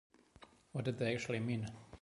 What 0.71 0.85
did 0.85 0.97
that 0.97 1.13
actually 1.13 1.41
mean? 1.41 1.69